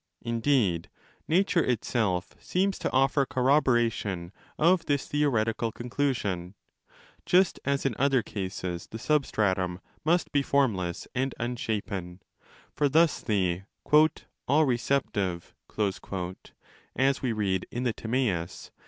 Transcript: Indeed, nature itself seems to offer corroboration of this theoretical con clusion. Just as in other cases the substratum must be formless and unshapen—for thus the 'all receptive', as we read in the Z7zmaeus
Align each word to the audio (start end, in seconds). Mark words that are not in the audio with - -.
Indeed, 0.23 0.89
nature 1.27 1.63
itself 1.63 2.33
seems 2.39 2.79
to 2.79 2.91
offer 2.91 3.23
corroboration 3.23 4.31
of 4.57 4.87
this 4.87 5.07
theoretical 5.07 5.71
con 5.71 5.91
clusion. 5.91 6.55
Just 7.23 7.59
as 7.65 7.85
in 7.85 7.93
other 7.99 8.23
cases 8.23 8.87
the 8.87 8.97
substratum 8.97 9.79
must 10.03 10.31
be 10.31 10.41
formless 10.41 11.07
and 11.13 11.35
unshapen—for 11.39 12.89
thus 12.89 13.19
the 13.21 13.61
'all 14.47 14.65
receptive', 14.65 15.53
as 16.95 17.21
we 17.21 17.31
read 17.31 17.67
in 17.69 17.83
the 17.83 17.93
Z7zmaeus 17.93 18.71